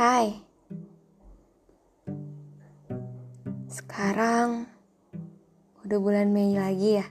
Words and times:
Hai. 0.00 0.32
Sekarang 3.68 4.64
udah 5.84 5.98
bulan 6.00 6.32
Mei 6.32 6.56
lagi 6.56 7.04
ya. 7.04 7.06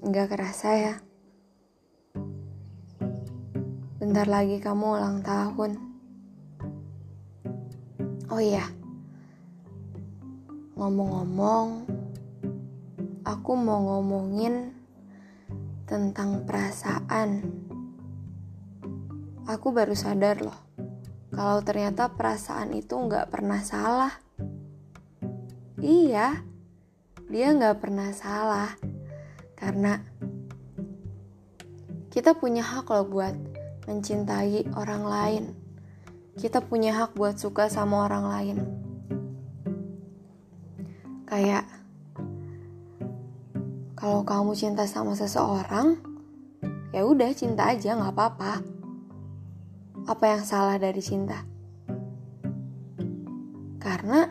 Nggak 0.00 0.32
kerasa 0.32 0.68
ya. 0.80 0.94
Bentar 4.00 4.32
lagi 4.32 4.64
kamu 4.64 4.96
ulang 4.96 5.20
tahun. 5.20 5.76
Oh 8.32 8.40
iya. 8.40 8.64
Ngomong-ngomong, 10.80 11.84
aku 13.28 13.52
mau 13.60 13.76
ngomongin 13.92 14.72
tentang 15.84 16.48
perasaan. 16.48 17.44
Aku 19.44 19.68
baru 19.68 19.92
sadar 19.92 20.40
loh, 20.40 20.69
kalau 21.30 21.62
ternyata 21.62 22.10
perasaan 22.10 22.74
itu 22.74 22.98
nggak 22.98 23.30
pernah 23.30 23.62
salah. 23.62 24.12
Iya, 25.80 26.42
dia 27.30 27.46
nggak 27.54 27.78
pernah 27.80 28.10
salah, 28.12 28.74
karena 29.54 30.02
kita 32.10 32.34
punya 32.34 32.60
hak 32.66 32.90
loh 32.90 33.06
buat 33.06 33.32
mencintai 33.86 34.74
orang 34.74 35.02
lain. 35.06 35.44
Kita 36.36 36.60
punya 36.60 36.92
hak 36.92 37.14
buat 37.14 37.38
suka 37.38 37.70
sama 37.70 38.10
orang 38.10 38.24
lain. 38.26 38.58
Kayak 41.30 41.64
kalau 43.94 44.26
kamu 44.26 44.56
cinta 44.58 44.84
sama 44.90 45.14
seseorang, 45.14 46.00
ya 46.90 47.06
udah 47.06 47.30
cinta 47.30 47.70
aja 47.70 47.94
nggak 47.94 48.12
apa-apa. 48.16 48.79
Apa 50.08 50.36
yang 50.36 50.44
salah 50.46 50.80
dari 50.80 51.02
cinta? 51.04 51.44
Karena 53.80 54.28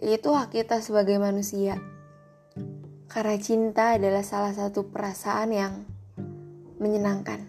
itu 0.00 0.28
hak 0.32 0.56
kita 0.56 0.80
sebagai 0.80 1.20
manusia. 1.20 1.76
Karena 3.10 3.36
cinta 3.36 3.98
adalah 3.98 4.24
salah 4.24 4.56
satu 4.56 4.88
perasaan 4.88 5.50
yang 5.52 5.74
menyenangkan. 6.80 7.44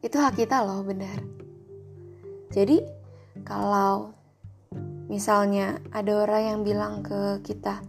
Itu 0.00 0.16
hak 0.16 0.40
kita 0.40 0.64
loh, 0.64 0.80
benar. 0.86 1.20
Jadi, 2.48 2.80
kalau 3.44 4.16
misalnya 5.12 5.76
ada 5.92 6.24
orang 6.24 6.42
yang 6.48 6.60
bilang 6.64 6.94
ke 7.04 7.44
kita, 7.44 7.84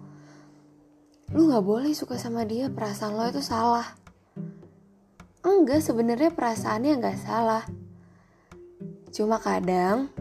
lu 1.31 1.47
gak 1.47 1.63
boleh 1.63 1.95
suka 1.95 2.19
sama 2.19 2.44
dia, 2.44 2.67
perasaan 2.67 3.16
lo 3.16 3.30
itu 3.31 3.39
salah. 3.39 3.88
Enggak, 5.40 5.80
sebenarnya 5.80 6.36
perasaannya 6.36 7.00
gak 7.00 7.20
salah. 7.23 7.64
Cuma 9.09 9.40
kadang 9.40 10.12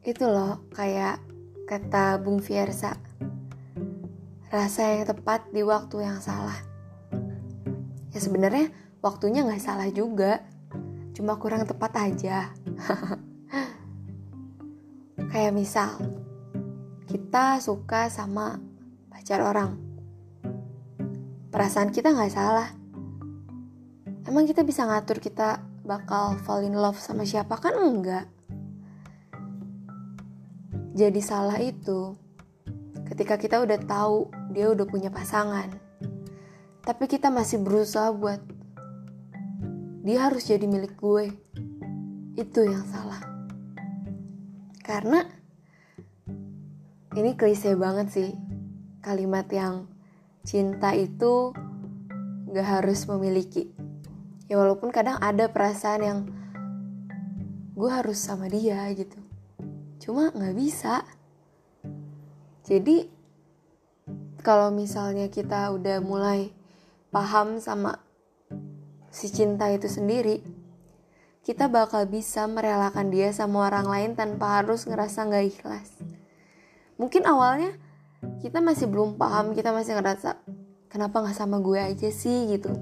itu 0.00 0.24
loh 0.24 0.64
kayak 0.72 1.20
kata 1.68 2.18
Bung 2.18 2.40
Fiersa 2.40 2.96
rasa 4.50 4.98
yang 4.98 5.06
tepat 5.06 5.46
di 5.54 5.62
waktu 5.62 6.02
yang 6.02 6.18
salah. 6.18 6.58
Ya 8.10 8.18
sebenarnya 8.18 8.74
waktunya 8.98 9.46
nggak 9.46 9.62
salah 9.62 9.86
juga 9.94 10.42
cuma 11.14 11.38
kurang 11.38 11.62
tepat 11.68 12.10
aja. 12.10 12.50
Kayak 15.30 15.54
misal 15.54 15.94
kita 17.06 17.62
suka 17.62 18.10
sama 18.10 18.58
pacar 19.06 19.46
orang 19.46 19.78
perasaan 21.50 21.90
kita 21.90 22.14
nggak 22.14 22.32
salah. 22.32 22.70
Emang 24.24 24.46
kita 24.46 24.62
bisa 24.62 24.86
ngatur 24.86 25.18
kita 25.18 25.58
bakal 25.82 26.38
fall 26.46 26.62
in 26.62 26.78
love 26.78 26.96
sama 26.96 27.26
siapa? 27.26 27.58
Kan 27.58 27.74
enggak. 27.74 28.30
Jadi 30.94 31.18
salah 31.18 31.58
itu 31.58 32.14
ketika 33.10 33.34
kita 33.34 33.58
udah 33.58 33.78
tahu 33.82 34.30
dia 34.54 34.70
udah 34.70 34.86
punya 34.86 35.10
pasangan. 35.10 35.66
Tapi 36.86 37.04
kita 37.10 37.28
masih 37.28 37.58
berusaha 37.62 38.14
buat 38.14 38.38
dia 40.06 40.30
harus 40.30 40.46
jadi 40.46 40.64
milik 40.70 40.94
gue. 40.94 41.34
Itu 42.38 42.62
yang 42.62 42.86
salah. 42.86 43.20
Karena 44.86 45.26
ini 47.18 47.34
klise 47.34 47.74
banget 47.74 48.06
sih 48.14 48.30
kalimat 49.02 49.50
yang 49.50 49.89
cinta 50.46 50.96
itu 50.96 51.54
gak 52.50 52.80
harus 52.80 53.06
memiliki. 53.06 53.70
Ya 54.50 54.58
walaupun 54.58 54.90
kadang 54.90 55.16
ada 55.22 55.46
perasaan 55.46 56.02
yang 56.02 56.18
gue 57.78 57.90
harus 57.90 58.18
sama 58.18 58.50
dia 58.50 58.90
gitu. 58.92 59.16
Cuma 60.02 60.34
nggak 60.34 60.56
bisa. 60.58 61.06
Jadi 62.66 63.06
kalau 64.42 64.74
misalnya 64.74 65.30
kita 65.30 65.70
udah 65.70 66.02
mulai 66.02 66.50
paham 67.14 67.62
sama 67.62 68.02
si 69.10 69.30
cinta 69.30 69.70
itu 69.70 69.86
sendiri 69.86 70.60
kita 71.40 71.72
bakal 71.72 72.04
bisa 72.04 72.44
merelakan 72.44 73.08
dia 73.08 73.32
sama 73.32 73.66
orang 73.72 73.88
lain 73.88 74.10
tanpa 74.12 74.60
harus 74.60 74.84
ngerasa 74.84 75.24
nggak 75.24 75.44
ikhlas. 75.50 75.88
Mungkin 77.00 77.24
awalnya 77.24 77.72
kita 78.40 78.60
masih 78.60 78.88
belum 78.88 79.16
paham 79.16 79.52
kita 79.56 79.72
masih 79.72 79.96
ngerasa 79.96 80.40
kenapa 80.90 81.22
nggak 81.22 81.38
sama 81.38 81.62
gue 81.62 81.78
aja 81.78 82.08
sih? 82.10 82.50
gitu. 82.50 82.74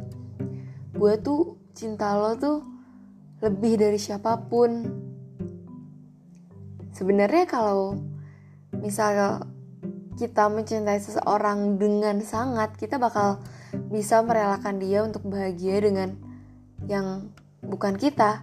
Gue 0.97 1.21
tuh 1.21 1.60
cinta 1.76 2.16
lo 2.19 2.34
tuh 2.34 2.65
lebih 3.44 3.78
dari 3.78 4.00
siapa 4.00 4.49
pun. 4.50 4.82
Sebenarnya 6.91 7.47
kalau 7.47 7.94
misal 8.82 9.47
kita 10.19 10.50
mencintai 10.50 10.99
seseorang 10.99 11.78
dengan 11.78 12.19
sangat 12.19 12.75
kita 12.75 12.99
bakal 12.99 13.38
bisa 13.93 14.19
merelakan 14.26 14.82
dia 14.82 15.06
untuk 15.06 15.22
bahagia 15.31 15.78
dengan 15.78 16.19
yang 16.91 17.31
bukan 17.62 17.94
kita. 17.94 18.43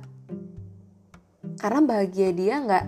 Karena 1.60 1.84
bahagia 1.84 2.32
dia 2.32 2.64
nggak 2.64 2.86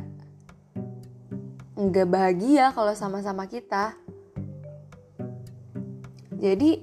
nggak 1.77 2.09
bahagia 2.09 2.73
kalau 2.73 2.97
sama-sama 2.97 3.45
kita. 3.45 3.93
Jadi 6.33 6.81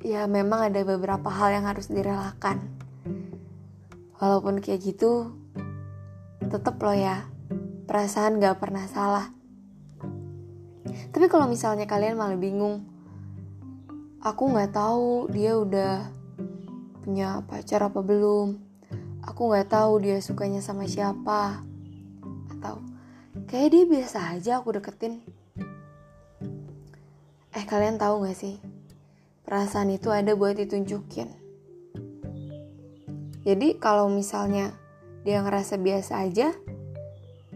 ya 0.00 0.24
memang 0.24 0.72
ada 0.72 0.80
beberapa 0.80 1.28
hal 1.28 1.60
yang 1.60 1.68
harus 1.68 1.92
direlakan. 1.92 2.64
Walaupun 4.16 4.64
kayak 4.64 4.80
gitu 4.82 5.36
tetep 6.48 6.80
loh 6.80 6.96
ya 6.96 7.28
perasaan 7.84 8.40
gak 8.40 8.56
pernah 8.60 8.88
salah. 8.88 9.28
Tapi 11.08 11.28
kalau 11.28 11.48
misalnya 11.48 11.84
kalian 11.84 12.16
malah 12.16 12.36
bingung, 12.36 12.84
aku 14.24 14.52
nggak 14.52 14.76
tahu 14.76 15.28
dia 15.32 15.56
udah 15.56 16.08
punya 17.04 17.40
pacar 17.48 17.88
apa 17.88 18.00
belum, 18.04 18.60
aku 19.24 19.40
nggak 19.48 19.72
tahu 19.72 20.04
dia 20.04 20.20
sukanya 20.20 20.60
sama 20.60 20.84
siapa, 20.84 21.64
atau 22.52 22.84
kayak 23.48 23.72
dia 23.72 23.84
biasa 23.88 24.36
aja 24.36 24.60
aku 24.60 24.76
deketin. 24.76 25.24
Eh 27.56 27.64
kalian 27.64 27.96
tahu 27.96 28.22
nggak 28.22 28.36
sih, 28.36 28.60
perasaan 29.48 29.88
itu 29.88 30.12
ada 30.12 30.36
buat 30.36 30.60
ditunjukin. 30.60 31.32
Jadi 33.48 33.80
kalau 33.80 34.12
misalnya 34.12 34.76
dia 35.24 35.40
ngerasa 35.40 35.80
biasa 35.80 36.28
aja, 36.28 36.52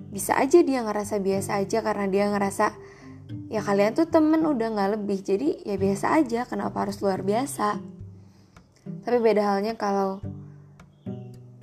bisa 0.08 0.32
aja 0.40 0.64
dia 0.64 0.80
ngerasa 0.80 1.20
biasa 1.20 1.60
aja 1.60 1.84
karena 1.84 2.08
dia 2.08 2.24
ngerasa 2.32 2.72
ya 3.52 3.60
kalian 3.60 3.92
tuh 3.92 4.08
temen 4.08 4.44
udah 4.44 4.72
nggak 4.72 4.90
lebih 5.00 5.20
jadi 5.20 5.60
ya 5.64 5.76
biasa 5.80 6.20
aja 6.20 6.44
kenapa 6.44 6.84
harus 6.84 7.00
luar 7.00 7.24
biasa 7.24 7.80
tapi 9.08 9.16
beda 9.24 9.56
halnya 9.56 9.72
kalau 9.76 10.20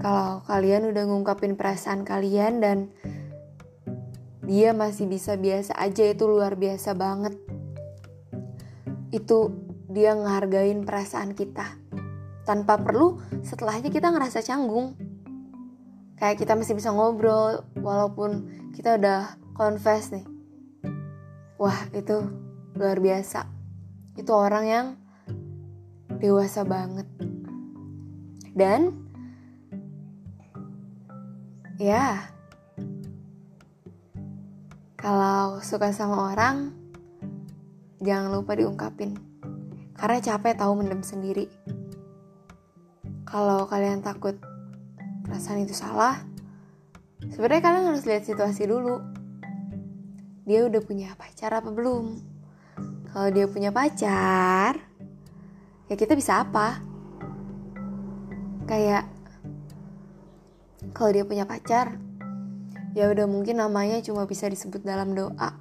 kalau 0.02 0.42
kalian 0.50 0.90
udah 0.90 1.04
ngungkapin 1.06 1.54
perasaan 1.54 2.02
kalian 2.08 2.58
dan 2.58 2.78
dia 4.50 4.74
masih 4.74 5.06
bisa 5.06 5.38
biasa 5.38 5.78
aja 5.78 6.10
itu 6.10 6.26
luar 6.26 6.58
biasa 6.58 6.98
banget. 6.98 7.38
Itu 9.14 9.54
dia 9.86 10.18
ngehargain 10.18 10.90
perasaan 10.90 11.38
kita. 11.38 11.78
Tanpa 12.50 12.82
perlu 12.82 13.22
setelahnya 13.46 13.94
kita 13.94 14.10
ngerasa 14.10 14.42
canggung. 14.42 14.98
Kayak 16.18 16.42
kita 16.42 16.58
masih 16.58 16.74
bisa 16.74 16.90
ngobrol 16.90 17.62
walaupun 17.78 18.50
kita 18.74 18.98
udah 18.98 19.38
confess 19.54 20.10
nih. 20.10 20.26
Wah 21.62 21.86
itu 21.94 22.18
luar 22.74 22.98
biasa. 22.98 23.46
Itu 24.18 24.34
orang 24.34 24.66
yang 24.66 24.88
dewasa 26.18 26.66
banget. 26.66 27.06
Dan 28.58 28.98
ya 31.78 32.34
kalau 35.00 35.64
suka 35.64 35.96
sama 35.96 36.36
orang 36.36 36.76
jangan 38.04 38.36
lupa 38.36 38.60
diungkapin. 38.60 39.16
Karena 39.96 40.20
capek 40.20 40.60
tahu 40.60 40.80
mendem 40.80 41.00
sendiri. 41.00 41.48
Kalau 43.24 43.64
kalian 43.64 44.04
takut 44.04 44.36
perasaan 45.24 45.64
itu 45.64 45.72
salah 45.72 46.20
sebenarnya 47.32 47.64
kalian 47.64 47.88
harus 47.96 48.04
lihat 48.04 48.28
situasi 48.28 48.68
dulu. 48.68 49.00
Dia 50.44 50.68
udah 50.68 50.82
punya 50.84 51.16
pacar 51.16 51.56
apa 51.56 51.72
belum? 51.72 52.20
Kalau 53.16 53.30
dia 53.32 53.48
punya 53.48 53.72
pacar 53.72 54.76
ya 55.88 55.96
kita 55.96 56.12
bisa 56.12 56.44
apa? 56.44 56.84
Kayak 58.68 59.08
kalau 60.92 61.16
dia 61.16 61.24
punya 61.24 61.48
pacar 61.48 62.09
ya 62.98 63.10
udah 63.10 63.26
mungkin 63.30 63.62
namanya 63.62 64.02
cuma 64.02 64.26
bisa 64.26 64.50
disebut 64.50 64.82
dalam 64.82 65.14
doa. 65.14 65.52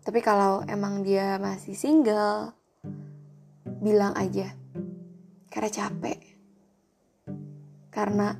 Tapi 0.00 0.20
kalau 0.24 0.64
emang 0.64 1.04
dia 1.04 1.36
masih 1.36 1.76
single 1.76 2.56
bilang 3.80 4.16
aja 4.16 4.52
karena 5.52 5.70
capek. 5.70 6.18
Karena 7.90 8.38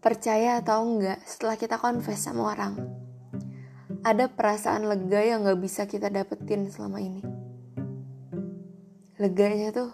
percaya 0.00 0.60
atau 0.60 0.84
enggak 0.84 1.20
setelah 1.24 1.56
kita 1.56 1.76
confess 1.80 2.24
sama 2.28 2.52
orang 2.52 2.94
ada 4.04 4.28
perasaan 4.28 4.84
lega 4.84 5.24
yang 5.24 5.48
gak 5.48 5.60
bisa 5.64 5.88
kita 5.88 6.12
dapetin 6.12 6.68
selama 6.68 7.00
ini. 7.00 7.24
Leganya 9.16 9.72
tuh 9.72 9.90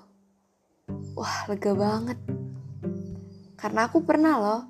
wah 1.15 1.47
lega 1.47 1.73
banget. 1.79 2.19
Karena 3.55 3.87
aku 3.87 4.03
pernah 4.03 4.35
loh 4.35 4.61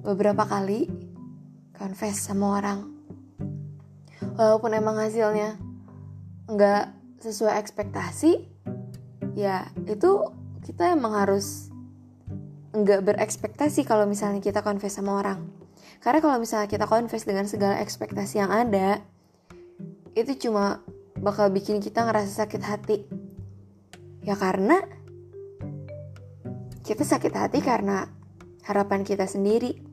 beberapa 0.00 0.44
kali 0.48 0.88
confess 1.76 2.28
sama 2.28 2.60
orang. 2.60 2.80
Walaupun 4.36 4.72
emang 4.72 4.96
hasilnya 5.00 5.60
nggak 6.50 6.84
sesuai 7.20 7.60
ekspektasi 7.60 8.48
ya 9.36 9.68
itu 9.86 10.32
kita 10.64 10.96
emang 10.96 11.14
harus 11.14 11.68
nggak 12.72 13.02
berekspektasi 13.06 13.84
kalau 13.84 14.08
misalnya 14.08 14.40
kita 14.40 14.64
confess 14.64 14.96
sama 14.96 15.20
orang. 15.20 15.48
Karena 16.00 16.24
kalau 16.24 16.40
misalnya 16.40 16.68
kita 16.68 16.88
confess 16.88 17.28
dengan 17.28 17.44
segala 17.44 17.80
ekspektasi 17.84 18.40
yang 18.40 18.48
ada 18.48 19.04
itu 20.16 20.48
cuma 20.48 20.80
bakal 21.20 21.52
bikin 21.52 21.84
kita 21.84 22.08
ngerasa 22.08 22.44
sakit 22.44 22.62
hati. 22.64 22.98
Ya 24.24 24.36
karena 24.36 24.80
kita 26.84 27.04
sakit 27.04 27.32
hati 27.36 27.60
karena 27.60 28.08
harapan 28.64 29.04
kita 29.04 29.28
sendiri 29.28 29.89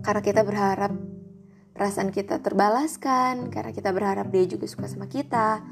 karena 0.00 0.22
kita 0.24 0.42
berharap 0.44 0.92
perasaan 1.76 2.12
kita 2.12 2.44
terbalaskan 2.44 3.48
karena 3.48 3.72
kita 3.72 3.92
berharap 3.94 4.28
dia 4.28 4.44
juga 4.44 4.68
suka 4.68 4.88
sama 4.88 5.08
kita 5.08 5.64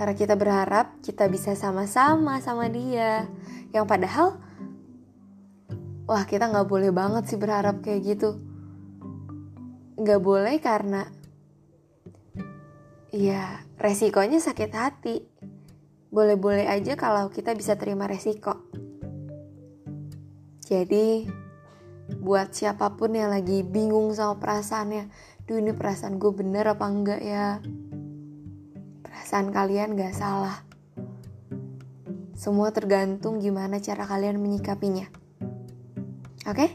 karena 0.00 0.16
kita 0.16 0.32
berharap 0.32 0.96
kita 1.04 1.28
bisa 1.28 1.52
sama-sama 1.52 2.40
sama 2.40 2.72
dia. 2.72 3.28
Yang 3.68 3.84
padahal, 3.84 4.28
wah 6.08 6.24
kita 6.24 6.48
nggak 6.48 6.64
boleh 6.64 6.88
banget 6.88 7.28
sih 7.28 7.36
berharap 7.36 7.84
kayak 7.84 8.16
gitu. 8.16 8.40
Nggak 10.00 10.20
boleh 10.24 10.56
karena, 10.56 11.04
ya 13.12 13.60
resikonya 13.76 14.40
sakit 14.40 14.72
hati. 14.72 15.20
Boleh-boleh 16.08 16.64
aja 16.64 16.96
kalau 16.96 17.28
kita 17.28 17.52
bisa 17.52 17.76
terima 17.76 18.08
resiko. 18.08 18.56
Jadi, 20.64 21.28
buat 22.18 22.50
siapa 22.50 22.98
pun 22.98 23.14
yang 23.14 23.30
lagi 23.30 23.62
bingung 23.62 24.10
sama 24.10 24.42
perasaannya, 24.42 25.06
duh 25.46 25.62
ini 25.62 25.70
perasaan 25.70 26.18
gue 26.18 26.32
bener 26.34 26.66
apa 26.66 26.86
enggak 26.90 27.22
ya? 27.22 27.62
perasaan 29.06 29.54
kalian 29.54 29.94
gak 29.94 30.16
salah. 30.16 30.66
Semua 32.34 32.74
tergantung 32.74 33.38
gimana 33.38 33.78
cara 33.78 34.08
kalian 34.08 34.42
menyikapinya. 34.42 35.06
Oke? 36.48 36.56
Okay? 36.66 36.70